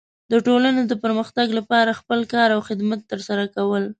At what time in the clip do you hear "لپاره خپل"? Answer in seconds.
1.59-2.19